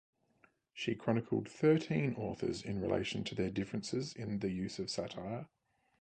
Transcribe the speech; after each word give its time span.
She 0.73 0.95
chronicled 0.95 1.47
thirteen 1.47 2.15
authors 2.15 2.63
in 2.63 2.81
relation 2.81 3.23
to 3.25 3.35
their 3.35 3.51
differences 3.51 4.13
in 4.15 4.39
the 4.39 4.49
use 4.49 4.79
of 4.79 4.89
satire. 4.89 5.45